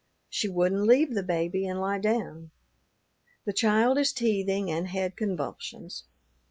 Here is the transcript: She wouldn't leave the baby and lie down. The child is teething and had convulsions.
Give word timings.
She 0.31 0.49
wouldn't 0.49 0.87
leave 0.87 1.13
the 1.13 1.21
baby 1.21 1.67
and 1.67 1.79
lie 1.79 1.99
down. 1.99 2.49
The 3.45 3.53
child 3.53 3.99
is 3.99 4.11
teething 4.11 4.71
and 4.71 4.87
had 4.87 5.15
convulsions. 5.15 6.05